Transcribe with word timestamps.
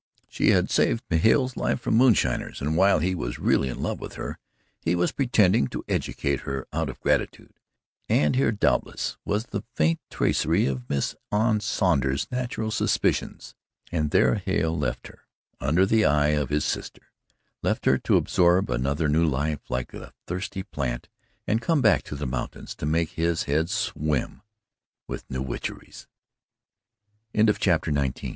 She 0.27 0.49
had 0.49 0.71
saved 0.71 1.03
Hale's 1.11 1.55
life 1.55 1.79
from 1.79 1.93
moonshiners 1.93 2.59
and 2.59 2.75
while 2.75 2.97
he 2.97 3.13
was 3.13 3.37
really 3.37 3.69
in 3.69 3.83
love 3.83 3.99
with 3.99 4.13
her, 4.15 4.39
he 4.79 4.95
was 4.95 5.11
pretending 5.11 5.67
to 5.67 5.85
educate 5.87 6.39
her 6.39 6.65
out 6.73 6.89
of 6.89 6.99
gratitude 7.01 7.59
and 8.09 8.35
here 8.35 8.51
doubtless 8.51 9.17
was 9.25 9.45
the 9.45 9.61
faint 9.75 9.99
tracery 10.09 10.65
of 10.65 10.89
Miss 10.89 11.15
Anne 11.31 11.59
Saunder's 11.59 12.25
natural 12.31 12.71
suspicions. 12.71 13.53
And 13.91 14.09
there 14.09 14.33
Hale 14.33 14.75
left 14.75 15.05
her 15.05 15.27
under 15.59 15.85
the 15.85 16.03
eye 16.03 16.29
of 16.29 16.49
his 16.49 16.65
sister 16.65 17.11
left 17.61 17.85
her 17.85 17.99
to 17.99 18.17
absorb 18.17 18.71
another 18.71 19.07
new 19.07 19.27
life 19.27 19.69
like 19.69 19.93
a 19.93 20.13
thirsty 20.25 20.63
plant 20.63 21.09
and 21.45 21.61
come 21.61 21.79
back 21.83 22.01
to 22.05 22.15
the 22.15 22.25
mountains 22.25 22.73
to 22.77 22.87
make 22.87 23.09
his 23.09 23.43
head 23.43 23.69
swim 23.69 24.41
with 25.07 25.29
new 25.29 25.43
witcheries. 25.43 26.07
XX 27.35 27.35
The 27.35 27.43
boom 27.43 27.53
started 27.55 27.97
after 27.97 28.09
its 28.09 28.23
s 28.23 28.29